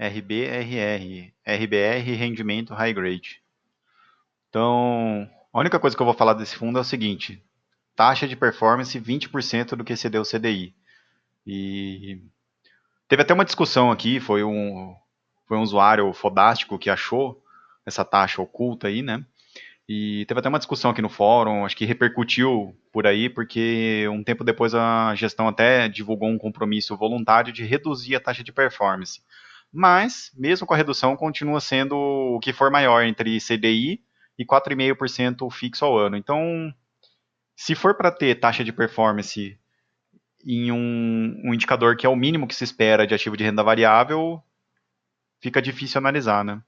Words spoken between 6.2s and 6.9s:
desse fundo é o